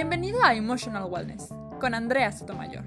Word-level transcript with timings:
Bienvenido 0.00 0.44
a 0.44 0.54
Emotional 0.54 1.10
Wellness 1.10 1.48
con 1.80 1.92
Andrea 1.92 2.30
Sotomayor. 2.30 2.84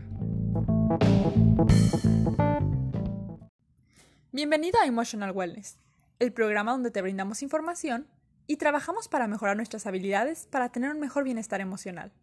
Bienvenido 4.32 4.80
a 4.80 4.86
Emotional 4.86 5.32
Wellness, 5.32 5.78
el 6.20 6.32
programa 6.32 6.71
donde 6.71 6.89
te 6.89 7.02
brindamos 7.02 7.42
información 7.44 8.08
y 8.47 8.55
trabajamos 8.55 9.10
para 9.10 9.28
mejorar 9.28 9.57
nuestras 9.57 9.86
habilidades 9.88 10.47
para 10.47 10.70
tener 10.70 10.89
un 10.92 11.02
mejor 11.02 11.25
bienestar 11.25 11.60
emocional. 11.60 12.14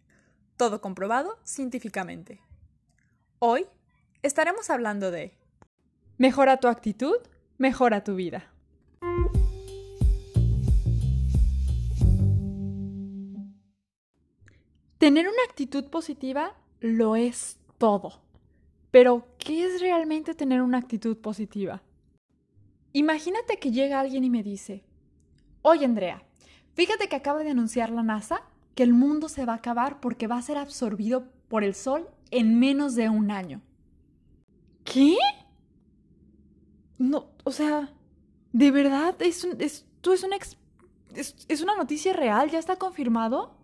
Todo 0.57 0.81
comprobado 0.81 1.39
científicamente. 1.45 2.41
Hoy 3.41 3.67
estaremos 4.23 4.71
hablando 4.71 5.11
de 5.11 5.37
Mejora 6.17 6.61
tu 6.61 6.69
actitud, 6.69 7.19
mejora 7.59 8.05
tu 8.05 8.15
vida. 8.15 8.51
Tener 15.09 15.27
una 15.27 15.43
actitud 15.49 15.85
positiva 15.85 16.55
lo 16.81 17.17
es 17.17 17.57
todo. 17.79 18.21
Pero, 18.91 19.27
¿qué 19.39 19.65
es 19.65 19.81
realmente 19.81 20.35
tener 20.35 20.61
una 20.61 20.77
actitud 20.77 21.17
positiva? 21.17 21.81
Imagínate 22.93 23.57
que 23.57 23.71
llega 23.71 24.01
alguien 24.01 24.25
y 24.25 24.29
me 24.29 24.43
dice, 24.43 24.85
oye 25.63 25.87
Andrea, 25.87 26.23
fíjate 26.75 27.09
que 27.09 27.17
acaba 27.17 27.43
de 27.43 27.49
anunciar 27.53 27.89
la 27.89 28.03
NASA 28.03 28.43
que 28.75 28.83
el 28.83 28.93
mundo 28.93 29.31
se 29.31 29.47
va 29.47 29.55
a 29.55 29.57
acabar 29.57 29.99
porque 29.99 30.27
va 30.27 30.37
a 30.37 30.43
ser 30.43 30.59
absorbido 30.59 31.25
por 31.49 31.65
el 31.65 31.75
Sol 31.75 32.07
en 32.31 32.59
menos 32.59 32.95
de 32.95 33.09
un 33.09 33.31
año. 33.31 33.63
¿Qué? 34.85 35.17
No, 36.99 37.31
o 37.45 37.51
sea, 37.51 37.95
¿de 38.53 38.71
verdad? 38.71 39.17
¿Es, 39.23 39.43
esto 39.59 40.13
es 40.13 40.23
una, 40.23 40.37
es 41.15 41.63
una 41.63 41.77
noticia 41.77 42.13
real? 42.13 42.51
¿Ya 42.51 42.59
está 42.59 42.77
confirmado? 42.77 43.58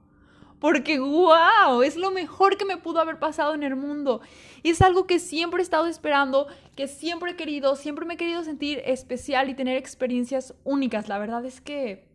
Porque, 0.65 0.99
wow, 0.99 1.83
es 1.83 1.95
lo 1.95 2.11
mejor 2.11 2.57
que 2.57 2.65
me 2.65 2.79
pudo 2.79 2.99
haber 2.99 3.19
pasado 3.19 3.53
en 3.53 3.63
el 3.63 3.77
mundo. 3.77 4.23
Y 4.63 4.71
es 4.71 4.81
algo 4.81 5.07
que 5.07 5.19
siempre 5.19 5.61
he 5.61 5.63
estado 5.63 5.89
esperando, 5.89 6.47
que 6.75 6.89
siempre 6.89 7.33
he 7.33 7.37
querido, 7.37 7.77
siempre 7.77 8.07
me 8.07 8.15
he 8.15 8.17
querido 8.17 8.43
sentir 8.45 8.81
especial 8.87 9.51
y 9.51 9.55
tener 9.55 9.77
experiencias 9.77 10.55
únicas. 10.65 11.07
La 11.07 11.19
verdad 11.19 11.45
es 11.45 11.61
que 11.61 12.09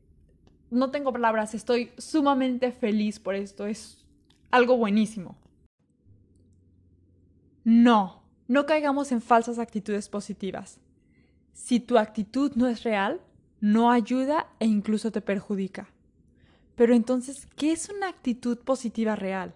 no 0.71 0.89
tengo 0.89 1.13
palabras, 1.13 1.53
estoy 1.53 1.91
sumamente 1.99 2.71
feliz 2.71 3.19
por 3.19 3.35
esto. 3.35 3.67
Es 3.67 4.03
algo 4.49 4.77
buenísimo. 4.77 5.37
No, 7.63 8.23
no 8.47 8.65
caigamos 8.65 9.11
en 9.11 9.21
falsas 9.21 9.59
actitudes 9.59 10.09
positivas. 10.09 10.79
Si 11.53 11.79
tu 11.79 11.99
actitud 11.99 12.53
no 12.55 12.67
es 12.67 12.81
real, 12.81 13.21
no 13.61 13.91
ayuda 13.91 14.47
e 14.59 14.65
incluso 14.65 15.11
te 15.11 15.21
perjudica. 15.21 15.93
Pero 16.79 16.95
entonces, 16.95 17.45
¿qué 17.57 17.73
es 17.73 17.89
una 17.89 18.07
actitud 18.07 18.57
positiva 18.59 19.13
real? 19.17 19.53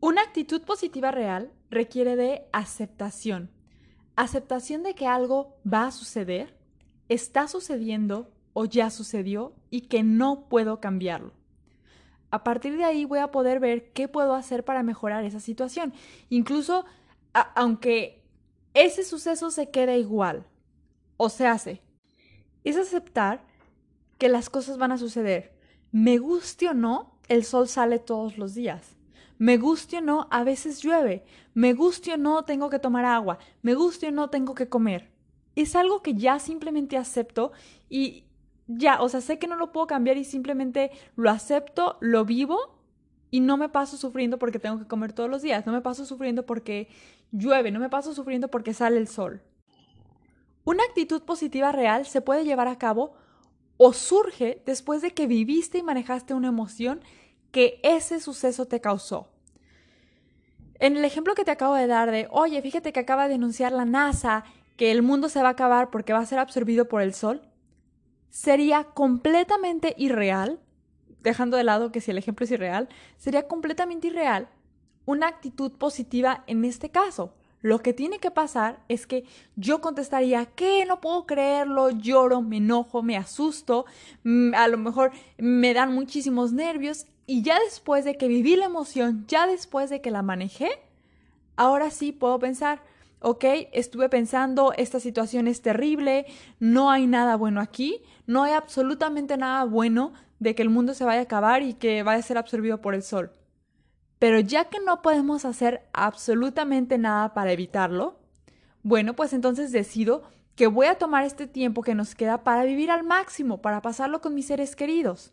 Una 0.00 0.20
actitud 0.20 0.60
positiva 0.60 1.12
real 1.12 1.50
requiere 1.70 2.14
de 2.14 2.46
aceptación. 2.52 3.50
Aceptación 4.16 4.82
de 4.82 4.94
que 4.94 5.06
algo 5.06 5.56
va 5.66 5.86
a 5.86 5.92
suceder, 5.92 6.54
está 7.08 7.48
sucediendo 7.48 8.30
o 8.52 8.66
ya 8.66 8.90
sucedió 8.90 9.54
y 9.70 9.88
que 9.88 10.02
no 10.02 10.46
puedo 10.50 10.78
cambiarlo. 10.78 11.32
A 12.30 12.44
partir 12.44 12.76
de 12.76 12.84
ahí 12.84 13.06
voy 13.06 13.20
a 13.20 13.30
poder 13.30 13.58
ver 13.58 13.94
qué 13.94 14.08
puedo 14.08 14.34
hacer 14.34 14.62
para 14.62 14.82
mejorar 14.82 15.24
esa 15.24 15.40
situación. 15.40 15.94
Incluso 16.28 16.84
aunque 17.32 18.22
ese 18.74 19.04
suceso 19.04 19.50
se 19.50 19.70
quede 19.70 19.98
igual 19.98 20.44
o 21.16 21.30
se 21.30 21.46
hace, 21.46 21.80
es 22.62 22.76
aceptar 22.76 23.55
que 24.18 24.28
las 24.28 24.50
cosas 24.50 24.78
van 24.78 24.92
a 24.92 24.98
suceder. 24.98 25.52
Me 25.92 26.18
guste 26.18 26.68
o 26.68 26.74
no, 26.74 27.18
el 27.28 27.44
sol 27.44 27.68
sale 27.68 27.98
todos 27.98 28.38
los 28.38 28.54
días. 28.54 28.96
Me 29.38 29.58
guste 29.58 29.98
o 29.98 30.00
no, 30.00 30.28
a 30.30 30.44
veces 30.44 30.82
llueve. 30.82 31.24
Me 31.54 31.74
guste 31.74 32.14
o 32.14 32.16
no, 32.16 32.44
tengo 32.44 32.70
que 32.70 32.78
tomar 32.78 33.04
agua. 33.04 33.38
Me 33.62 33.74
guste 33.74 34.08
o 34.08 34.10
no, 34.10 34.30
tengo 34.30 34.54
que 34.54 34.68
comer. 34.68 35.10
Es 35.54 35.76
algo 35.76 36.02
que 36.02 36.14
ya 36.14 36.38
simplemente 36.38 36.96
acepto 36.96 37.52
y 37.88 38.24
ya, 38.66 39.00
o 39.00 39.08
sea, 39.08 39.20
sé 39.20 39.38
que 39.38 39.46
no 39.46 39.56
lo 39.56 39.72
puedo 39.72 39.86
cambiar 39.86 40.16
y 40.16 40.24
simplemente 40.24 40.90
lo 41.14 41.30
acepto, 41.30 41.98
lo 42.00 42.24
vivo 42.24 42.76
y 43.30 43.40
no 43.40 43.56
me 43.56 43.68
paso 43.68 43.96
sufriendo 43.96 44.38
porque 44.38 44.58
tengo 44.58 44.78
que 44.78 44.86
comer 44.86 45.12
todos 45.12 45.30
los 45.30 45.42
días. 45.42 45.66
No 45.66 45.72
me 45.72 45.82
paso 45.82 46.04
sufriendo 46.06 46.46
porque 46.46 46.88
llueve. 47.30 47.70
No 47.70 47.80
me 47.80 47.88
paso 47.88 48.14
sufriendo 48.14 48.48
porque 48.48 48.74
sale 48.74 48.98
el 48.98 49.08
sol. 49.08 49.42
Una 50.64 50.82
actitud 50.84 51.22
positiva 51.22 51.72
real 51.72 52.06
se 52.06 52.20
puede 52.20 52.44
llevar 52.44 52.68
a 52.68 52.78
cabo 52.78 53.14
o 53.76 53.92
surge 53.92 54.62
después 54.66 55.02
de 55.02 55.12
que 55.12 55.26
viviste 55.26 55.78
y 55.78 55.82
manejaste 55.82 56.34
una 56.34 56.48
emoción 56.48 57.00
que 57.50 57.80
ese 57.82 58.20
suceso 58.20 58.66
te 58.66 58.80
causó. 58.80 59.28
En 60.78 60.96
el 60.96 61.04
ejemplo 61.04 61.34
que 61.34 61.44
te 61.44 61.50
acabo 61.50 61.74
de 61.74 61.86
dar 61.86 62.10
de, 62.10 62.28
oye, 62.30 62.60
fíjate 62.60 62.92
que 62.92 63.00
acaba 63.00 63.24
de 63.24 63.34
denunciar 63.34 63.72
la 63.72 63.84
NASA 63.84 64.44
que 64.76 64.90
el 64.90 65.02
mundo 65.02 65.28
se 65.28 65.40
va 65.42 65.48
a 65.48 65.52
acabar 65.52 65.90
porque 65.90 66.12
va 66.12 66.18
a 66.18 66.26
ser 66.26 66.38
absorbido 66.38 66.86
por 66.86 67.00
el 67.00 67.14
sol, 67.14 67.42
sería 68.28 68.84
completamente 68.84 69.94
irreal, 69.96 70.60
dejando 71.22 71.56
de 71.56 71.64
lado 71.64 71.92
que 71.92 72.02
si 72.02 72.10
el 72.10 72.18
ejemplo 72.18 72.44
es 72.44 72.50
irreal, 72.50 72.88
sería 73.16 73.48
completamente 73.48 74.08
irreal 74.08 74.48
una 75.06 75.28
actitud 75.28 75.72
positiva 75.72 76.44
en 76.46 76.64
este 76.64 76.90
caso. 76.90 77.32
Lo 77.66 77.80
que 77.80 77.92
tiene 77.92 78.20
que 78.20 78.30
pasar 78.30 78.78
es 78.88 79.08
que 79.08 79.24
yo 79.56 79.80
contestaría, 79.80 80.46
¿qué? 80.46 80.86
No 80.86 81.00
puedo 81.00 81.26
creerlo, 81.26 81.90
lloro, 81.90 82.40
me 82.40 82.58
enojo, 82.58 83.02
me 83.02 83.16
asusto, 83.16 83.86
mm, 84.22 84.54
a 84.54 84.68
lo 84.68 84.78
mejor 84.78 85.10
me 85.36 85.74
dan 85.74 85.92
muchísimos 85.92 86.52
nervios 86.52 87.06
y 87.26 87.42
ya 87.42 87.58
después 87.58 88.04
de 88.04 88.16
que 88.16 88.28
viví 88.28 88.54
la 88.54 88.66
emoción, 88.66 89.24
ya 89.26 89.48
después 89.48 89.90
de 89.90 90.00
que 90.00 90.12
la 90.12 90.22
manejé, 90.22 90.78
ahora 91.56 91.90
sí 91.90 92.12
puedo 92.12 92.38
pensar, 92.38 92.82
ok, 93.18 93.44
estuve 93.72 94.08
pensando, 94.08 94.72
esta 94.76 95.00
situación 95.00 95.48
es 95.48 95.60
terrible, 95.60 96.26
no 96.60 96.92
hay 96.92 97.08
nada 97.08 97.34
bueno 97.34 97.60
aquí, 97.60 98.00
no 98.28 98.44
hay 98.44 98.52
absolutamente 98.52 99.36
nada 99.36 99.64
bueno 99.64 100.12
de 100.38 100.54
que 100.54 100.62
el 100.62 100.70
mundo 100.70 100.94
se 100.94 101.04
vaya 101.04 101.18
a 101.18 101.24
acabar 101.24 101.64
y 101.64 101.74
que 101.74 102.04
vaya 102.04 102.20
a 102.20 102.22
ser 102.22 102.38
absorbido 102.38 102.80
por 102.80 102.94
el 102.94 103.02
sol. 103.02 103.32
Pero 104.18 104.40
ya 104.40 104.66
que 104.66 104.80
no 104.80 105.02
podemos 105.02 105.44
hacer 105.44 105.86
absolutamente 105.92 106.98
nada 106.98 107.34
para 107.34 107.52
evitarlo, 107.52 108.18
bueno, 108.82 109.14
pues 109.14 109.32
entonces 109.32 109.72
decido 109.72 110.22
que 110.54 110.66
voy 110.66 110.86
a 110.86 110.96
tomar 110.96 111.24
este 111.24 111.46
tiempo 111.46 111.82
que 111.82 111.94
nos 111.94 112.14
queda 112.14 112.42
para 112.42 112.64
vivir 112.64 112.90
al 112.90 113.04
máximo, 113.04 113.60
para 113.60 113.82
pasarlo 113.82 114.20
con 114.20 114.34
mis 114.34 114.46
seres 114.46 114.74
queridos. 114.74 115.32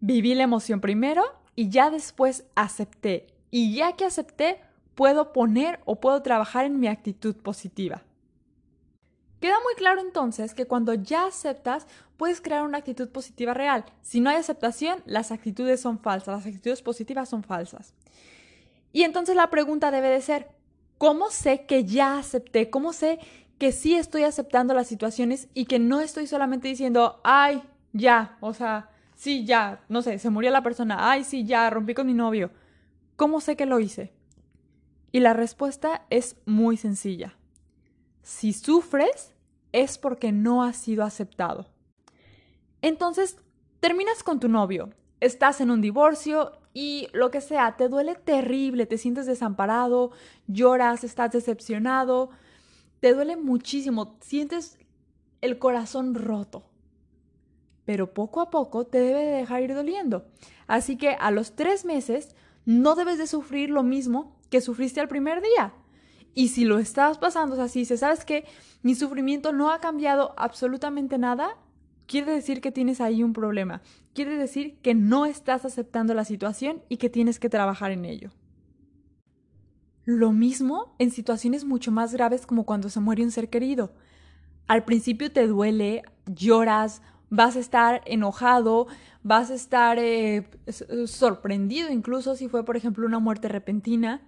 Viví 0.00 0.34
la 0.34 0.44
emoción 0.44 0.80
primero 0.80 1.24
y 1.56 1.68
ya 1.68 1.90
después 1.90 2.44
acepté. 2.54 3.26
Y 3.50 3.74
ya 3.74 3.96
que 3.96 4.04
acepté, 4.04 4.60
puedo 4.94 5.32
poner 5.32 5.80
o 5.84 6.00
puedo 6.00 6.22
trabajar 6.22 6.64
en 6.64 6.78
mi 6.78 6.86
actitud 6.86 7.34
positiva. 7.34 8.04
Queda 9.40 9.56
muy 9.64 9.74
claro 9.74 10.00
entonces 10.00 10.54
que 10.54 10.66
cuando 10.66 10.92
ya 10.94 11.26
aceptas, 11.26 11.86
puedes 12.18 12.42
crear 12.42 12.62
una 12.62 12.78
actitud 12.78 13.08
positiva 13.08 13.54
real. 13.54 13.86
Si 14.02 14.20
no 14.20 14.28
hay 14.28 14.36
aceptación, 14.36 15.02
las 15.06 15.32
actitudes 15.32 15.80
son 15.80 15.98
falsas, 15.98 16.36
las 16.36 16.46
actitudes 16.46 16.82
positivas 16.82 17.30
son 17.30 17.42
falsas. 17.42 17.94
Y 18.92 19.04
entonces 19.04 19.36
la 19.36 19.48
pregunta 19.48 19.90
debe 19.90 20.08
de 20.08 20.20
ser, 20.20 20.48
¿cómo 20.98 21.30
sé 21.30 21.64
que 21.64 21.84
ya 21.84 22.18
acepté? 22.18 22.68
¿Cómo 22.68 22.92
sé 22.92 23.18
que 23.58 23.72
sí 23.72 23.94
estoy 23.94 24.24
aceptando 24.24 24.74
las 24.74 24.88
situaciones 24.88 25.48
y 25.54 25.64
que 25.64 25.78
no 25.78 26.00
estoy 26.00 26.26
solamente 26.26 26.68
diciendo, 26.68 27.20
ay, 27.24 27.62
ya, 27.92 28.36
o 28.40 28.52
sea, 28.52 28.90
sí, 29.14 29.46
ya, 29.46 29.82
no 29.88 30.02
sé, 30.02 30.18
se 30.18 30.30
murió 30.30 30.50
la 30.50 30.62
persona, 30.62 31.10
ay, 31.10 31.24
sí, 31.24 31.44
ya, 31.44 31.68
rompí 31.70 31.94
con 31.94 32.06
mi 32.06 32.14
novio. 32.14 32.50
¿Cómo 33.16 33.40
sé 33.40 33.56
que 33.56 33.66
lo 33.66 33.80
hice? 33.80 34.12
Y 35.12 35.20
la 35.20 35.32
respuesta 35.32 36.06
es 36.10 36.36
muy 36.46 36.76
sencilla. 36.76 37.36
Si 38.22 38.52
sufres, 38.52 39.32
es 39.72 39.98
porque 39.98 40.32
no 40.32 40.62
has 40.62 40.76
sido 40.76 41.04
aceptado. 41.04 41.66
Entonces, 42.82 43.36
terminas 43.80 44.22
con 44.22 44.40
tu 44.40 44.48
novio, 44.48 44.90
estás 45.20 45.60
en 45.60 45.70
un 45.70 45.80
divorcio 45.80 46.52
y 46.72 47.08
lo 47.12 47.30
que 47.30 47.40
sea, 47.40 47.76
te 47.76 47.88
duele 47.88 48.14
terrible, 48.14 48.86
te 48.86 48.98
sientes 48.98 49.26
desamparado, 49.26 50.12
lloras, 50.46 51.04
estás 51.04 51.32
decepcionado, 51.32 52.30
te 53.00 53.12
duele 53.12 53.36
muchísimo, 53.36 54.16
sientes 54.20 54.78
el 55.40 55.58
corazón 55.58 56.14
roto. 56.14 56.64
Pero 57.84 58.14
poco 58.14 58.40
a 58.40 58.50
poco 58.50 58.86
te 58.86 59.00
debe 59.00 59.24
de 59.24 59.36
dejar 59.38 59.62
ir 59.62 59.74
doliendo. 59.74 60.26
Así 60.66 60.96
que 60.96 61.10
a 61.10 61.30
los 61.30 61.56
tres 61.56 61.84
meses 61.84 62.36
no 62.64 62.94
debes 62.94 63.18
de 63.18 63.26
sufrir 63.26 63.70
lo 63.70 63.82
mismo 63.82 64.36
que 64.50 64.60
sufriste 64.60 65.00
al 65.00 65.08
primer 65.08 65.42
día. 65.42 65.74
Y 66.34 66.48
si 66.48 66.64
lo 66.64 66.78
estás 66.78 67.18
pasando, 67.18 67.54
o 67.54 67.56
sea, 67.56 67.66
dices, 67.66 68.00
¿sabes 68.00 68.24
qué? 68.24 68.44
Mi 68.82 68.94
sufrimiento 68.94 69.52
no 69.52 69.70
ha 69.70 69.80
cambiado 69.80 70.34
absolutamente 70.36 71.18
nada, 71.18 71.56
quiere 72.06 72.32
decir 72.32 72.60
que 72.60 72.72
tienes 72.72 73.00
ahí 73.00 73.22
un 73.22 73.32
problema. 73.32 73.82
Quiere 74.14 74.36
decir 74.36 74.78
que 74.82 74.94
no 74.94 75.26
estás 75.26 75.64
aceptando 75.64 76.14
la 76.14 76.24
situación 76.24 76.82
y 76.88 76.96
que 76.96 77.10
tienes 77.10 77.38
que 77.38 77.48
trabajar 77.48 77.92
en 77.92 78.04
ello. 78.04 78.30
Lo 80.04 80.32
mismo 80.32 80.94
en 80.98 81.10
situaciones 81.10 81.64
mucho 81.64 81.92
más 81.92 82.12
graves 82.12 82.46
como 82.46 82.64
cuando 82.64 82.88
se 82.88 83.00
muere 83.00 83.22
un 83.22 83.30
ser 83.30 83.48
querido. 83.48 83.92
Al 84.66 84.84
principio 84.84 85.30
te 85.30 85.46
duele, 85.46 86.02
lloras, 86.26 87.02
vas 87.28 87.56
a 87.56 87.60
estar 87.60 88.02
enojado, 88.06 88.86
vas 89.22 89.50
a 89.50 89.54
estar 89.54 89.98
eh, 89.98 90.48
sorprendido 91.06 91.90
incluso 91.90 92.34
si 92.34 92.48
fue, 92.48 92.64
por 92.64 92.76
ejemplo, 92.76 93.06
una 93.06 93.18
muerte 93.18 93.48
repentina, 93.48 94.22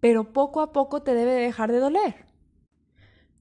pero 0.00 0.32
poco 0.32 0.60
a 0.60 0.72
poco 0.72 1.02
te 1.02 1.14
debe 1.14 1.32
dejar 1.32 1.72
de 1.72 1.78
doler. 1.78 2.26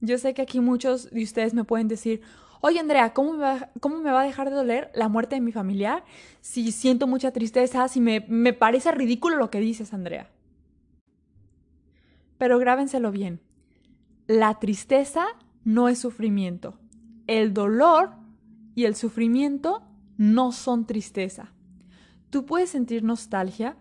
Yo 0.01 0.17
sé 0.17 0.33
que 0.33 0.41
aquí 0.41 0.59
muchos 0.59 1.09
de 1.11 1.23
ustedes 1.23 1.53
me 1.53 1.63
pueden 1.63 1.87
decir, 1.87 2.21
oye 2.61 2.79
Andrea, 2.79 3.13
¿cómo 3.13 3.33
me, 3.33 3.39
va, 3.39 3.69
¿cómo 3.79 3.97
me 3.99 4.11
va 4.11 4.21
a 4.21 4.25
dejar 4.25 4.49
de 4.49 4.55
doler 4.55 4.91
la 4.93 5.09
muerte 5.09 5.35
de 5.35 5.41
mi 5.41 5.51
familiar 5.51 6.03
si 6.41 6.71
siento 6.71 7.07
mucha 7.07 7.31
tristeza, 7.31 7.87
si 7.87 7.99
me, 7.99 8.25
me 8.27 8.53
parece 8.53 8.91
ridículo 8.91 9.37
lo 9.37 9.49
que 9.49 9.59
dices, 9.59 9.93
Andrea? 9.93 10.29
Pero 12.37 12.59
grábenselo 12.59 13.11
bien, 13.11 13.41
la 14.27 14.59
tristeza 14.59 15.25
no 15.63 15.89
es 15.89 15.99
sufrimiento. 15.99 16.77
El 17.25 17.53
dolor 17.53 18.11
y 18.75 18.85
el 18.85 18.95
sufrimiento 18.95 19.83
no 20.17 20.51
son 20.51 20.85
tristeza. 20.85 21.53
Tú 22.29 22.45
puedes 22.45 22.69
sentir 22.69 23.03
nostalgia, 23.03 23.77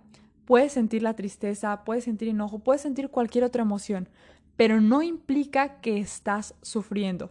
puedes 0.46 0.72
sentir 0.72 1.02
la 1.02 1.14
tristeza, 1.14 1.84
puedes 1.84 2.04
sentir 2.04 2.28
enojo, 2.28 2.60
puedes 2.60 2.80
sentir 2.80 3.10
cualquier 3.10 3.44
otra 3.44 3.62
emoción, 3.62 4.08
pero 4.56 4.80
no 4.80 5.02
implica 5.02 5.80
que 5.80 5.98
estás 5.98 6.54
sufriendo. 6.62 7.30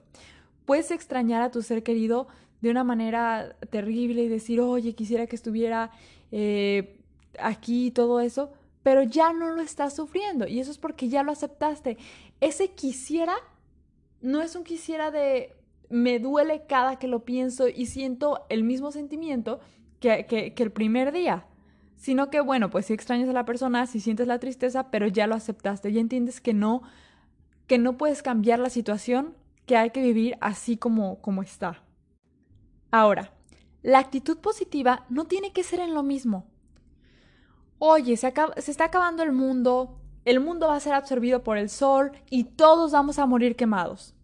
Puedes 0.65 0.91
extrañar 0.91 1.41
a 1.41 1.49
tu 1.49 1.63
ser 1.63 1.81
querido 1.81 2.27
de 2.61 2.69
una 2.69 2.83
manera 2.83 3.55
terrible 3.71 4.23
y 4.23 4.27
decir, 4.27 4.61
oye, 4.61 4.93
quisiera 4.93 5.25
que 5.27 5.35
estuviera 5.35 5.91
eh, 6.31 6.99
aquí 7.39 7.87
y 7.87 7.91
todo 7.91 8.19
eso, 8.19 8.51
pero 8.83 9.01
ya 9.01 9.33
no 9.33 9.49
lo 9.49 9.61
estás 9.61 9.95
sufriendo 9.95 10.47
y 10.47 10.59
eso 10.59 10.69
es 10.69 10.77
porque 10.77 11.09
ya 11.09 11.23
lo 11.23 11.31
aceptaste. 11.31 11.97
Ese 12.39 12.71
quisiera 12.71 13.35
no 14.21 14.41
es 14.41 14.55
un 14.55 14.63
quisiera 14.63 15.11
de 15.11 15.53
me 15.89 16.19
duele 16.19 16.65
cada 16.67 16.97
que 16.97 17.07
lo 17.07 17.25
pienso 17.25 17.67
y 17.67 17.85
siento 17.85 18.45
el 18.49 18.63
mismo 18.63 18.91
sentimiento 18.91 19.59
que, 19.99 20.25
que, 20.25 20.63
el 20.63 20.71
primer 20.71 21.11
día, 21.11 21.45
sino 21.95 22.29
que 22.29 22.41
bueno, 22.41 22.69
pues 22.69 22.87
si 22.87 22.93
extrañas 22.93 23.29
a 23.29 23.33
la 23.33 23.45
persona, 23.45 23.87
si 23.87 23.99
sientes 23.99 24.27
la 24.27 24.39
tristeza, 24.39 24.91
pero 24.91 25.07
ya 25.07 25.27
lo 25.27 25.35
aceptaste, 25.35 25.91
ya 25.91 25.99
entiendes 25.99 26.41
que 26.41 26.53
no, 26.53 26.81
que 27.67 27.77
no 27.77 27.97
puedes 27.97 28.21
cambiar 28.21 28.59
la 28.59 28.69
situación, 28.69 29.35
que 29.65 29.77
hay 29.77 29.89
que 29.89 30.01
vivir 30.01 30.37
así 30.41 30.77
como, 30.77 31.21
como 31.21 31.41
está. 31.41 31.83
Ahora, 32.91 33.31
la 33.81 33.99
actitud 33.99 34.37
positiva 34.37 35.05
no 35.09 35.25
tiene 35.25 35.53
que 35.53 35.63
ser 35.63 35.79
en 35.79 35.93
lo 35.93 36.03
mismo. 36.03 36.45
Oye, 37.77 38.15
se, 38.17 38.33
se 38.57 38.71
está 38.71 38.85
acabando 38.85 39.23
el 39.23 39.31
mundo, 39.31 39.99
el 40.23 40.39
mundo 40.39 40.67
va 40.67 40.75
a 40.75 40.79
ser 40.79 40.93
absorbido 40.93 41.43
por 41.43 41.57
el 41.57 41.69
sol 41.69 42.11
y 42.29 42.45
todos 42.45 42.91
vamos 42.91 43.19
a 43.19 43.25
morir 43.25 43.55
quemados. 43.55 44.15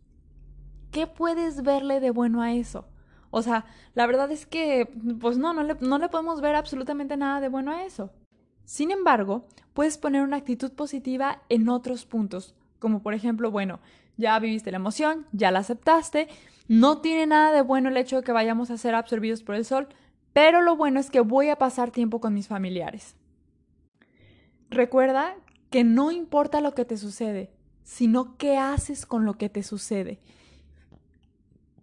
¿qué 0.91 1.07
puedes 1.07 1.63
verle 1.63 1.99
de 1.99 2.11
bueno 2.11 2.41
a 2.41 2.53
eso? 2.53 2.85
O 3.31 3.41
sea, 3.41 3.65
la 3.95 4.05
verdad 4.05 4.31
es 4.31 4.45
que, 4.45 4.89
pues 5.19 5.37
no, 5.37 5.53
no 5.53 5.63
le, 5.63 5.75
no 5.79 5.97
le 5.97 6.09
podemos 6.09 6.41
ver 6.41 6.55
absolutamente 6.55 7.17
nada 7.17 7.39
de 7.39 7.47
bueno 7.49 7.71
a 7.71 7.83
eso. 7.85 8.11
Sin 8.65 8.91
embargo, 8.91 9.47
puedes 9.73 9.97
poner 9.97 10.21
una 10.21 10.37
actitud 10.37 10.71
positiva 10.73 11.41
en 11.49 11.69
otros 11.69 12.05
puntos, 12.05 12.55
como 12.77 13.01
por 13.01 13.13
ejemplo, 13.13 13.49
bueno, 13.49 13.79
ya 14.17 14.37
viviste 14.39 14.71
la 14.71 14.77
emoción, 14.77 15.25
ya 15.31 15.49
la 15.51 15.59
aceptaste, 15.59 16.27
no 16.67 16.99
tiene 16.99 17.25
nada 17.25 17.51
de 17.51 17.61
bueno 17.61 17.89
el 17.89 17.97
hecho 17.97 18.17
de 18.17 18.23
que 18.23 18.31
vayamos 18.31 18.69
a 18.69 18.77
ser 18.77 18.95
absorbidos 18.95 19.43
por 19.43 19.55
el 19.55 19.65
sol, 19.65 19.87
pero 20.33 20.61
lo 20.61 20.75
bueno 20.75 20.99
es 20.99 21.09
que 21.09 21.21
voy 21.21 21.49
a 21.49 21.57
pasar 21.57 21.91
tiempo 21.91 22.19
con 22.19 22.33
mis 22.33 22.47
familiares. 22.47 23.15
Recuerda 24.69 25.35
que 25.69 25.83
no 25.83 26.11
importa 26.11 26.61
lo 26.61 26.73
que 26.73 26.85
te 26.85 26.97
sucede, 26.97 27.51
sino 27.83 28.37
qué 28.37 28.57
haces 28.57 29.05
con 29.05 29.25
lo 29.25 29.37
que 29.37 29.49
te 29.49 29.63
sucede 29.63 30.19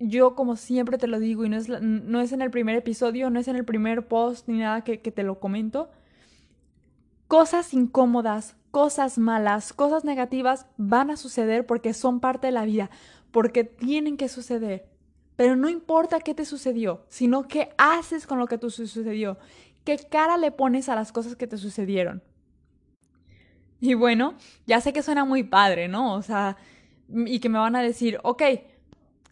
yo 0.01 0.35
como 0.35 0.57
siempre 0.57 0.99
te 0.99 1.07
lo 1.07 1.19
digo 1.19 1.45
y 1.45 1.49
no 1.49 1.57
es, 1.57 1.69
no 1.69 2.21
es 2.21 2.33
en 2.33 2.43
el 2.43 2.51
primer 2.51 2.77
episodio, 2.77 3.31
no 3.31 3.41
es 3.41 3.49
en 3.49 3.57
el 3.57 3.65
primer 3.65 4.07
post 4.07 4.49
ni 4.49 4.59
nada 4.59 4.83
que, 4.83 4.99
te 4.99 5.23
lo 5.23 5.41
comento, 5.41 5.91
cosas 7.27 7.75
incómodas, 7.75 8.57
cosas 8.71 9.19
malas, 9.19 9.73
cosas 9.73 10.05
negativas 10.05 10.67
van 10.77 11.11
a 11.11 11.17
suceder 11.17 11.67
porque 11.67 11.95
son 11.95 12.21
parte 12.21 12.49
de 12.49 12.53
la 12.53 12.65
vida, 12.65 12.91
porque 13.31 13.65
tienen 13.65 14.17
que 14.17 14.29
suceder. 14.29 14.89
Pero 15.37 15.57
no 15.57 15.69
importa 15.69 16.21
qué 16.21 16.35
te 16.35 16.45
sucedió, 16.45 17.05
sino 17.09 17.47
qué 17.47 17.71
haces 17.79 18.27
con 18.27 18.39
lo 18.39 18.47
que 18.47 18.59
te 18.59 18.71
sucedió, 18.71 19.39
qué 19.85 19.99
cara 19.99 20.37
le 20.37 20.51
pones 20.51 20.89
a 20.89 20.95
las 20.95 21.13
cosas 21.13 21.37
que 21.37 21.47
te 21.47 21.57
sucedieron. 21.57 22.23
Y 23.81 23.95
bueno, 23.95 24.35
ya 24.67 24.81
sé 24.81 24.93
que 24.93 25.03
suena 25.03 25.25
muy 25.25 25.45
padre, 25.45 25.87
¿no? 25.87 26.15
O 26.15 26.23
sea, 26.23 26.57
y 27.09 27.39
que 27.39 27.49
me 27.49 27.59
van 27.59 27.77
a 27.77 27.83
decir, 27.83 28.19
ok, 28.23 28.43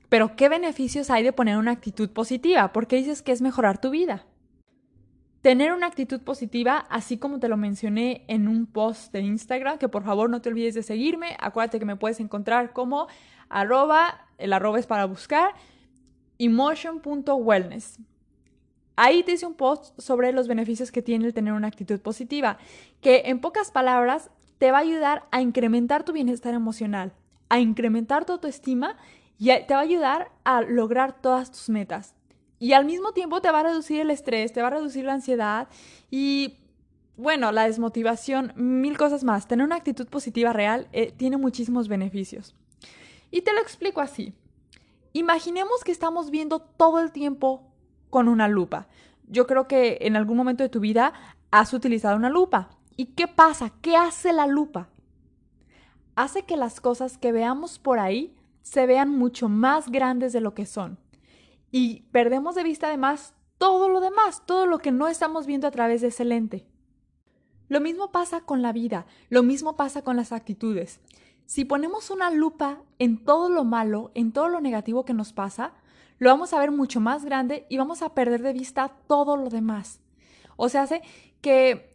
pero 0.08 0.37
¿qué 0.37 0.49
beneficios 0.49 1.11
hay 1.11 1.23
de 1.23 1.32
poner 1.32 1.56
una 1.56 1.73
actitud 1.73 2.11
positiva? 2.11 2.73
¿Por 2.73 2.87
qué 2.87 2.97
dices 2.97 3.23
que 3.23 3.32
es 3.32 3.43
mejorar 3.43 3.81
tu 3.81 3.91
vida? 3.91 4.26
Tener 5.43 5.73
una 5.73 5.87
actitud 5.87 6.20
positiva, 6.20 6.87
así 6.91 7.19
como 7.19 7.38
te 7.38 7.49
lo 7.49 7.56
mencioné 7.56 8.25
en 8.29 8.49
un 8.49 8.67
post 8.67 9.12
de 9.12 9.20
Instagram, 9.20 9.79
que 9.79 9.88
por 9.88 10.05
favor 10.05 10.29
no 10.29 10.41
te 10.43 10.49
olvides 10.49 10.75
de 10.75 10.82
seguirme. 10.82 11.37
Acuérdate 11.41 11.79
que 11.79 11.85
me 11.85 11.97
puedes 11.97 12.20
encontrar 12.20 12.73
como 12.73 13.06
arroba, 13.49 14.26
el 14.38 14.53
arroba 14.53 14.79
es 14.79 14.87
para 14.87 15.05
buscar, 15.05 15.50
emotion.wellness. 16.38 17.99
Ahí 18.97 19.23
te 19.23 19.32
hice 19.32 19.47
un 19.47 19.55
post 19.55 19.99
sobre 20.00 20.32
los 20.32 20.49
beneficios 20.49 20.91
que 20.91 21.03
tiene 21.03 21.26
el 21.26 21.35
tener 21.35 21.53
una 21.53 21.69
actitud 21.69 22.00
positiva, 22.00 22.58
que 23.00 23.25
en 23.26 23.41
pocas 23.41 23.70
palabras 23.70 24.31
te 24.58 24.73
va 24.73 24.79
a 24.79 24.82
ayudar 24.82 25.25
a 25.31 25.43
incrementar 25.43 26.05
tu 26.05 26.12
bienestar 26.12 26.55
emocional, 26.55 27.12
a 27.49 27.61
incrementar 27.61 28.25
tu 28.25 28.32
autoestima 28.32 28.97
y 29.38 29.47
te 29.67 29.75
va 29.75 29.81
a 29.81 29.83
ayudar 29.83 30.31
a 30.44 30.62
lograr 30.62 31.21
todas 31.21 31.50
tus 31.50 31.69
metas. 31.69 32.15
Y 32.59 32.73
al 32.73 32.87
mismo 32.87 33.12
tiempo 33.12 33.41
te 33.41 33.50
va 33.50 33.61
a 33.61 33.65
reducir 33.65 34.00
el 34.00 34.11
estrés, 34.11 34.53
te 34.53 34.62
va 34.62 34.69
a 34.69 34.71
reducir 34.71 35.05
la 35.05 35.12
ansiedad 35.12 35.69
y, 36.11 36.59
bueno, 37.17 37.53
la 37.53 37.65
desmotivación, 37.65 38.53
mil 38.56 38.97
cosas 38.97 39.25
más. 39.25 39.47
Tener 39.47 39.65
una 39.65 39.77
actitud 39.77 40.06
positiva 40.06 40.53
real 40.53 40.88
eh, 40.93 41.12
tiene 41.17 41.37
muchísimos 41.37 41.88
beneficios. 41.88 42.55
Y 43.31 43.43
te 43.43 43.53
lo 43.53 43.61
explico 43.61 44.00
así. 44.00 44.33
Imaginemos 45.12 45.85
que 45.85 45.93
estamos 45.93 46.31
viendo 46.31 46.61
todo 46.61 47.00
el 47.00 47.12
tiempo 47.12 47.62
con 48.09 48.29
una 48.29 48.49
lupa. 48.49 48.89
Yo 49.29 49.47
creo 49.47 49.67
que 49.69 49.99
en 50.03 50.17
algún 50.17 50.37
momento 50.37 50.62
de 50.62 50.69
tu 50.69 50.81
vida 50.81 51.12
has 51.50 51.75
utilizado 51.75 52.17
una 52.17 52.31
lupa. 52.31 52.71
¿Y 52.97 53.06
qué 53.06 53.29
pasa? 53.29 53.73
¿Qué 53.82 53.97
hace 53.97 54.32
la 54.32 54.47
lupa? 54.47 54.89
Hace 56.15 56.44
que 56.44 56.56
las 56.56 56.81
cosas 56.81 57.19
que 57.19 57.32
veamos 57.32 57.79
por 57.79 57.99
ahí 57.99 58.35
se 58.67 58.85
vean 58.85 59.11
mucho 59.11 59.49
más 59.49 59.93
grandes 59.93 60.33
de 60.33 60.41
lo 60.41 60.53
que 60.53 60.67
son. 60.67 60.99
Y 61.71 62.01
perdemos 62.11 62.57
de 62.57 62.65
vista 62.65 62.89
además 62.89 63.32
todo 63.58 63.89
lo 63.89 64.01
demás, 64.01 64.43
todo 64.44 64.67
lo 64.67 64.81
que 64.81 64.91
no 64.91 65.06
estamos 65.06 65.46
viendo 65.46 65.69
a 65.69 65.70
través 65.70 66.01
de 66.01 66.08
ese 66.08 66.25
lente. 66.25 66.67
Lo 67.69 67.81
mismo 67.81 68.11
pasa 68.11 68.41
con 68.41 68.63
la 68.63 68.73
vida, 68.73 69.06
lo 69.31 69.44
mismo 69.44 69.77
pasa 69.77 70.03
con 70.03 70.17
las 70.17 70.32
actitudes. 70.32 70.99
Si 71.44 71.65
ponemos 71.65 72.11
una 72.11 72.32
lupa 72.32 72.82
en 72.99 73.25
todo 73.25 73.49
lo 73.51 73.63
malo, 73.63 74.11
en 74.15 74.32
todo 74.32 74.49
lo 74.49 74.61
negativo 74.61 75.05
que 75.05 75.15
nos 75.15 75.32
pasa, 75.32 75.73
lo 76.19 76.31
vamos 76.31 76.53
a 76.53 76.58
ver 76.58 76.73
mucho 76.73 76.99
más 77.01 77.25
grande 77.25 77.67
y 77.69 77.79
vamos 77.79 78.03
a 78.03 78.15
perder 78.15 78.43
de 78.43 78.53
vista 78.53 78.89
todo 79.06 79.37
lo 79.37 79.49
demás. 79.49 80.01
O 80.56 80.69
sea, 80.69 80.82
hace 80.82 81.03
que 81.41 81.94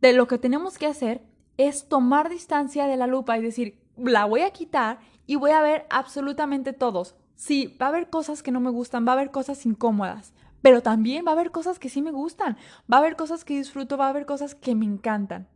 de 0.00 0.12
lo 0.12 0.28
que 0.28 0.38
tenemos 0.38 0.78
que 0.78 0.86
hacer 0.86 1.20
es 1.56 1.88
tomar 1.88 2.28
distancia 2.28 2.86
de 2.86 2.96
la 2.96 3.08
lupa 3.08 3.36
y 3.36 3.42
decir, 3.42 3.80
la 3.96 4.24
voy 4.24 4.42
a 4.42 4.52
quitar 4.52 4.98
y 5.26 5.36
voy 5.36 5.52
a 5.52 5.62
ver 5.62 5.86
absolutamente 5.90 6.72
todos. 6.72 7.14
Sí, 7.34 7.76
va 7.80 7.86
a 7.86 7.88
haber 7.88 8.10
cosas 8.10 8.42
que 8.42 8.52
no 8.52 8.60
me 8.60 8.70
gustan, 8.70 9.06
va 9.06 9.12
a 9.12 9.14
haber 9.14 9.30
cosas 9.30 9.66
incómodas, 9.66 10.32
pero 10.62 10.82
también 10.82 11.24
va 11.26 11.30
a 11.30 11.34
haber 11.34 11.50
cosas 11.50 11.78
que 11.78 11.88
sí 11.88 12.00
me 12.00 12.12
gustan, 12.12 12.56
va 12.90 12.96
a 12.96 13.00
haber 13.00 13.16
cosas 13.16 13.44
que 13.44 13.56
disfruto, 13.56 13.96
va 13.96 14.06
a 14.06 14.10
haber 14.10 14.26
cosas 14.26 14.54
que 14.54 14.74
me 14.74 14.84
encantan. 14.84 15.48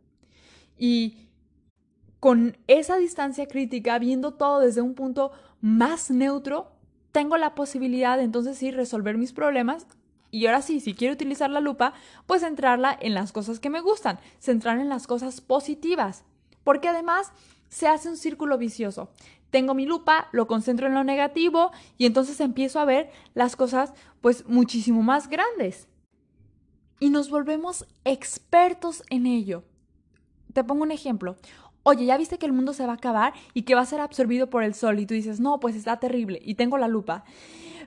Y 0.77 1.29
con 2.19 2.57
esa 2.67 2.97
distancia 2.97 3.47
crítica, 3.47 3.97
viendo 3.97 4.33
todo 4.33 4.59
desde 4.59 4.81
un 4.81 4.93
punto 4.93 5.31
más 5.61 6.11
neutro, 6.11 6.71
tengo 7.11 7.37
la 7.37 7.55
posibilidad 7.55 8.17
de 8.17 8.23
entonces 8.23 8.57
sí 8.57 8.71
resolver 8.71 9.17
mis 9.17 9.33
problemas. 9.33 9.87
Y 10.31 10.45
ahora 10.45 10.61
sí, 10.61 10.79
si 10.79 10.93
quiero 10.93 11.15
utilizar 11.15 11.49
la 11.49 11.59
lupa, 11.59 11.93
pues 12.27 12.41
centrarla 12.41 12.95
en 12.99 13.13
las 13.13 13.31
cosas 13.31 13.59
que 13.59 13.69
me 13.69 13.81
gustan, 13.81 14.19
centrar 14.39 14.77
en 14.79 14.89
las 14.89 15.07
cosas 15.07 15.41
positivas. 15.41 16.23
Porque 16.63 16.87
además 16.87 17.31
se 17.69 17.87
hace 17.87 18.09
un 18.09 18.17
círculo 18.17 18.57
vicioso 18.57 19.09
tengo 19.49 19.73
mi 19.73 19.85
lupa, 19.85 20.27
lo 20.31 20.47
concentro 20.47 20.87
en 20.87 20.93
lo 20.93 21.03
negativo 21.03 21.71
y 21.97 22.05
entonces 22.05 22.39
empiezo 22.39 22.79
a 22.79 22.85
ver 22.85 23.09
las 23.33 23.55
cosas 23.55 23.93
pues 24.21 24.47
muchísimo 24.47 25.01
más 25.01 25.29
grandes. 25.29 25.87
Y 26.99 27.09
nos 27.09 27.29
volvemos 27.29 27.85
expertos 28.03 29.03
en 29.09 29.25
ello. 29.25 29.63
Te 30.53 30.63
pongo 30.63 30.83
un 30.83 30.91
ejemplo. 30.91 31.37
Oye, 31.83 32.05
ya 32.05 32.17
viste 32.17 32.37
que 32.37 32.45
el 32.45 32.53
mundo 32.53 32.73
se 32.73 32.85
va 32.85 32.93
a 32.93 32.95
acabar 32.95 33.33
y 33.53 33.61
que 33.63 33.75
va 33.75 33.81
a 33.81 33.85
ser 33.85 34.01
absorbido 34.01 34.49
por 34.49 34.63
el 34.63 34.73
sol 34.73 34.99
y 34.99 35.05
tú 35.05 35.13
dices, 35.13 35.39
no, 35.39 35.59
pues 35.59 35.75
está 35.75 35.99
terrible 35.99 36.41
y 36.43 36.55
tengo 36.55 36.77
la 36.77 36.87
lupa. 36.87 37.23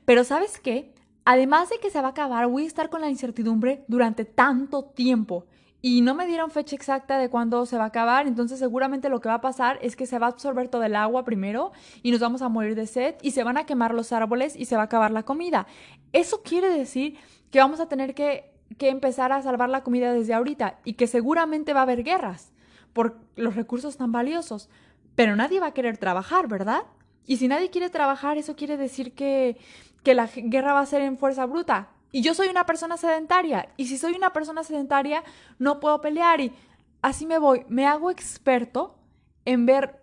Pero 0.04 0.24
¿sabes 0.24 0.58
qué? 0.58 0.94
Además 1.24 1.68
de 1.68 1.78
que 1.78 1.90
se 1.90 2.00
va 2.00 2.08
a 2.08 2.10
acabar, 2.10 2.48
voy 2.48 2.64
a 2.64 2.66
estar 2.66 2.88
con 2.90 3.00
la 3.00 3.10
incertidumbre 3.10 3.84
durante 3.86 4.24
tanto 4.24 4.84
tiempo. 4.84 5.46
Y 5.84 6.00
no 6.00 6.14
me 6.14 6.26
dieron 6.26 6.52
fecha 6.52 6.76
exacta 6.76 7.18
de 7.18 7.28
cuándo 7.28 7.66
se 7.66 7.76
va 7.76 7.84
a 7.84 7.88
acabar, 7.88 8.28
entonces 8.28 8.60
seguramente 8.60 9.08
lo 9.08 9.20
que 9.20 9.28
va 9.28 9.34
a 9.34 9.40
pasar 9.40 9.80
es 9.82 9.96
que 9.96 10.06
se 10.06 10.20
va 10.20 10.26
a 10.26 10.30
absorber 10.30 10.68
todo 10.68 10.84
el 10.84 10.94
agua 10.94 11.24
primero 11.24 11.72
y 12.04 12.12
nos 12.12 12.20
vamos 12.20 12.40
a 12.40 12.48
morir 12.48 12.76
de 12.76 12.86
sed 12.86 13.16
y 13.20 13.32
se 13.32 13.42
van 13.42 13.56
a 13.56 13.66
quemar 13.66 13.92
los 13.92 14.12
árboles 14.12 14.54
y 14.56 14.66
se 14.66 14.76
va 14.76 14.82
a 14.82 14.84
acabar 14.84 15.10
la 15.10 15.24
comida. 15.24 15.66
Eso 16.12 16.42
quiere 16.42 16.70
decir 16.70 17.18
que 17.50 17.58
vamos 17.58 17.80
a 17.80 17.88
tener 17.88 18.14
que, 18.14 18.52
que 18.78 18.90
empezar 18.90 19.32
a 19.32 19.42
salvar 19.42 19.68
la 19.70 19.82
comida 19.82 20.12
desde 20.12 20.34
ahorita 20.34 20.78
y 20.84 20.92
que 20.94 21.08
seguramente 21.08 21.72
va 21.72 21.80
a 21.80 21.82
haber 21.82 22.04
guerras 22.04 22.52
por 22.92 23.18
los 23.34 23.56
recursos 23.56 23.96
tan 23.96 24.12
valiosos, 24.12 24.70
pero 25.16 25.34
nadie 25.34 25.58
va 25.58 25.68
a 25.68 25.74
querer 25.74 25.98
trabajar, 25.98 26.46
¿verdad? 26.46 26.82
Y 27.26 27.38
si 27.38 27.48
nadie 27.48 27.70
quiere 27.70 27.90
trabajar, 27.90 28.38
eso 28.38 28.54
quiere 28.54 28.76
decir 28.76 29.14
que, 29.14 29.56
que 30.04 30.14
la 30.14 30.28
guerra 30.32 30.74
va 30.74 30.80
a 30.80 30.86
ser 30.86 31.02
en 31.02 31.18
fuerza 31.18 31.44
bruta. 31.46 31.88
Y 32.12 32.22
yo 32.22 32.34
soy 32.34 32.48
una 32.48 32.66
persona 32.66 32.98
sedentaria. 32.98 33.70
Y 33.78 33.86
si 33.86 33.96
soy 33.98 34.12
una 34.12 34.32
persona 34.32 34.62
sedentaria, 34.62 35.24
no 35.58 35.80
puedo 35.80 36.00
pelear. 36.02 36.40
Y 36.40 36.52
así 37.00 37.26
me 37.26 37.38
voy. 37.38 37.64
Me 37.68 37.86
hago 37.86 38.10
experto 38.10 38.98
en 39.46 39.66
ver 39.66 40.02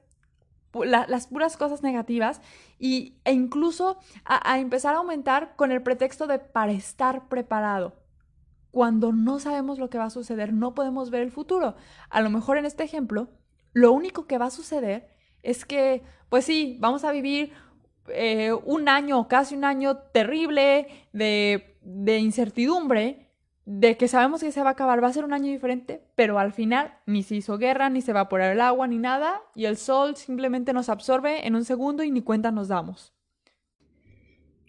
las 0.74 1.28
puras 1.28 1.58
cosas 1.58 1.82
negativas 1.82 2.42
y, 2.78 3.16
e 3.24 3.34
incluso 3.34 3.98
a, 4.26 4.60
empezar 4.60 4.96
a 4.96 5.00
aumentar 5.00 5.56
con 5.56 5.72
el 5.72 5.82
pretexto 5.82 6.28
de 6.28 6.40
para 6.40 6.72
estar 6.72 7.28
preparado. 7.28 7.96
Cuando 8.72 9.12
no 9.12 9.40
sabemos 9.40 9.80
lo 9.80 9.90
que 9.90 9.98
va 9.98 10.06
a 10.06 10.10
suceder, 10.12 10.54
no 10.54 10.76
podemos 10.76 11.10
ver 11.10 11.22
el 11.22 11.32
futuro. 11.32 11.76
A 12.10 12.22
lo 12.22 12.30
mejor 12.30 12.58
en 12.58 12.66
este 12.66 12.84
ejemplo, 12.84 13.30
lo 13.74 13.92
único 13.92 14.28
que 14.28 14.38
va 14.38 14.46
a 14.46 14.52
suceder 14.52 15.10
es 15.42 15.66
que, 15.66 16.04
pues 16.30 16.46
sí, 16.46 16.78
vamos 16.80 17.04
a 17.04 17.12
vivir 17.12 17.52
eh, 18.10 18.54
un 18.54 18.88
año, 18.90 19.28
casi 19.28 19.56
un 19.56 19.64
año 19.64 19.98
terrible 19.98 20.88
de, 21.14 21.69
de 21.82 22.18
incertidumbre, 22.20 23.30
de 23.66 23.98
que 23.98 24.08
sabemos 24.08 24.42
que 24.42 24.52
se 24.52 24.64
va 24.64 24.70
a 24.70 24.74
acabar, 24.74 25.04
va 25.04 25.08
a 25.08 25.14
ser 25.14 25.26
un 25.26 25.34
año 25.34 25.52
diferente, 25.52 26.04
pero 26.16 26.40
al 26.40 26.54
final 26.54 26.98
ni 27.06 27.24
se 27.24 27.36
hizo 27.36 27.58
guerra, 27.58 27.90
ni 27.90 28.02
se 28.02 28.12
evaporó 28.12 28.46
el 28.46 28.62
agua, 28.62 28.88
ni 28.88 28.98
nada, 28.98 29.42
y 29.54 29.66
el 29.66 29.78
sol 29.78 30.16
simplemente 30.16 30.74
nos 30.74 30.90
absorbe 30.90 31.46
en 31.46 31.56
un 31.56 31.66
segundo 31.66 32.04
y 32.04 32.12
ni 32.12 32.22
cuenta 32.22 32.52
nos 32.52 32.68
damos. 32.68 33.14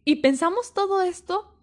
Y 0.05 0.17
pensamos 0.17 0.75
todo 0.75 1.03
esto 1.03 1.57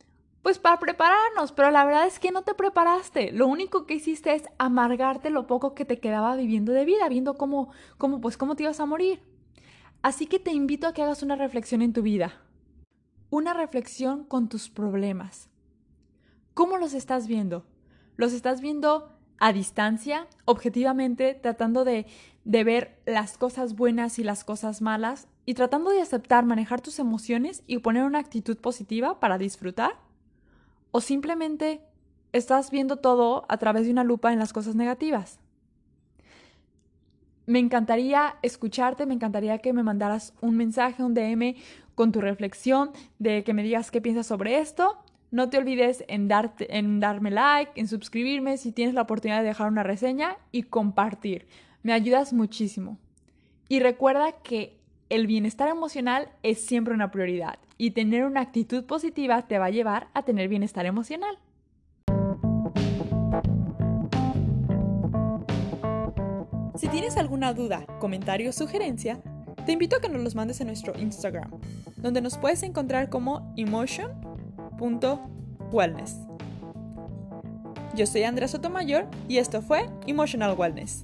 pues 0.47 0.59
para 0.59 0.79
prepararnos, 0.79 1.51
pero 1.51 1.71
la 1.71 1.83
verdad 1.83 2.07
es 2.07 2.19
que 2.19 2.31
no 2.31 2.43
te 2.43 2.53
preparaste. 2.53 3.33
Lo 3.33 3.47
único 3.47 3.85
que 3.85 3.95
hiciste 3.95 4.33
es 4.33 4.43
amargarte 4.57 5.29
lo 5.29 5.45
poco 5.45 5.75
que 5.75 5.83
te 5.83 5.99
quedaba 5.99 6.37
viviendo 6.37 6.71
de 6.71 6.85
vida, 6.85 7.09
viendo 7.09 7.33
cómo, 7.33 7.69
cómo, 7.97 8.21
pues, 8.21 8.37
cómo 8.37 8.55
te 8.55 8.63
ibas 8.63 8.79
a 8.79 8.85
morir. 8.85 9.19
Así 10.01 10.25
que 10.25 10.39
te 10.39 10.53
invito 10.53 10.87
a 10.87 10.93
que 10.93 11.03
hagas 11.03 11.21
una 11.21 11.35
reflexión 11.35 11.81
en 11.81 11.91
tu 11.91 12.01
vida. 12.01 12.41
Una 13.29 13.53
reflexión 13.53 14.23
con 14.23 14.47
tus 14.47 14.69
problemas. 14.69 15.49
¿Cómo 16.53 16.77
los 16.77 16.93
estás 16.93 17.27
viendo? 17.27 17.65
¿Los 18.15 18.31
estás 18.31 18.61
viendo 18.61 19.11
a 19.37 19.51
distancia, 19.51 20.27
objetivamente, 20.45 21.33
tratando 21.33 21.83
de, 21.83 22.05
de 22.45 22.63
ver 22.63 23.01
las 23.05 23.37
cosas 23.37 23.75
buenas 23.75 24.17
y 24.17 24.23
las 24.23 24.45
cosas 24.45 24.81
malas 24.81 25.27
y 25.45 25.55
tratando 25.55 25.91
de 25.91 26.01
aceptar, 26.01 26.45
manejar 26.45 26.79
tus 26.79 26.99
emociones 26.99 27.63
y 27.67 27.79
poner 27.79 28.05
una 28.05 28.19
actitud 28.19 28.55
positiva 28.57 29.19
para 29.19 29.37
disfrutar? 29.37 29.99
¿O 30.91 31.01
simplemente 31.01 31.81
estás 32.31 32.71
viendo 32.71 32.95
todo 32.95 33.45
a 33.49 33.57
través 33.57 33.87
de 33.87 33.91
una 33.91 34.05
lupa 34.05 34.31
en 34.31 34.39
las 34.39 34.53
cosas 34.53 34.75
negativas? 34.75 35.41
Me 37.47 37.59
encantaría 37.59 38.35
escucharte, 38.41 39.05
me 39.05 39.13
encantaría 39.13 39.59
que 39.59 39.71
me 39.71 39.81
mandaras 39.81 40.33
un 40.41 40.57
mensaje, 40.57 41.01
un 41.01 41.13
DM 41.13 41.55
con 41.95 42.11
tu 42.11 42.19
reflexión, 42.19 42.91
de 43.19 43.45
que 43.45 43.53
me 43.53 43.63
digas 43.63 43.89
qué 43.89 44.01
piensas 44.01 44.27
sobre 44.27 44.59
esto. 44.59 44.97
No 45.31 45.49
te 45.49 45.57
olvides 45.57 46.03
en, 46.09 46.27
darte, 46.27 46.77
en 46.77 46.99
darme 46.99 47.31
like, 47.31 47.71
en 47.75 47.87
suscribirme 47.87 48.57
si 48.57 48.73
tienes 48.73 48.93
la 48.93 49.03
oportunidad 49.03 49.39
de 49.39 49.47
dejar 49.47 49.71
una 49.71 49.83
reseña 49.83 50.35
y 50.51 50.63
compartir. 50.63 51.47
Me 51.83 51.93
ayudas 51.93 52.33
muchísimo. 52.33 52.97
Y 53.69 53.79
recuerda 53.79 54.33
que 54.43 54.77
el 55.09 55.25
bienestar 55.25 55.69
emocional 55.69 56.27
es 56.43 56.65
siempre 56.65 56.93
una 56.93 57.11
prioridad 57.11 57.59
y 57.77 57.91
tener 57.91 58.25
una 58.25 58.41
actitud 58.41 58.83
positiva 58.83 59.47
te 59.47 59.57
va 59.57 59.67
a 59.67 59.71
llevar 59.71 60.09
a 60.13 60.23
tener 60.23 60.49
bienestar 60.49 60.85
emocional. 60.85 61.39
Si 66.77 66.87
tienes 66.89 67.15
alguna 67.17 67.53
duda, 67.53 67.85
comentario 67.99 68.49
o 68.51 68.53
sugerencia, 68.53 69.19
te 69.65 69.71
invito 69.71 69.95
a 69.95 69.99
que 69.99 70.09
nos 70.09 70.21
los 70.21 70.35
mandes 70.35 70.61
en 70.61 70.67
nuestro 70.67 70.93
Instagram, 70.97 71.49
donde 71.97 72.21
nos 72.21 72.37
puedes 72.37 72.61
encontrar 72.61 73.09
como 73.09 73.51
emotion.wellness. 73.57 76.17
Yo 77.95 78.05
soy 78.05 78.21
Andrea 78.23 78.47
Sotomayor 78.47 79.07
y 79.27 79.39
esto 79.39 79.63
fue 79.63 79.89
Emotional 80.05 80.53
Wellness. 80.55 81.03